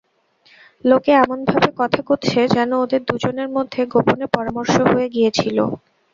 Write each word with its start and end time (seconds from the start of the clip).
লোকে 0.85 1.11
এমনভাবে 1.17 1.69
কথা 1.79 1.99
কচ্ছে 2.07 2.39
যেন 2.55 2.71
ওদের 2.83 3.01
দুজনের 3.09 3.49
মধ্যে 3.55 3.81
গোপনে 3.93 4.25
পরামর্শ 4.35 4.73
হয়ে 4.89 5.07
গিয়েছিল। 5.15 5.57